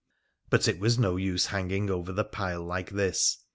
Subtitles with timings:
[0.49, 3.37] But it was no use hanging over the pile like this.